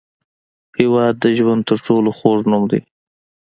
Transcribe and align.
هېواد 0.79 1.13
د 1.19 1.25
ژوند 1.37 1.61
تر 1.69 1.77
ټولو 1.85 2.09
خوږ 2.17 2.39
نوم 2.51 2.63
دی. 2.71 2.81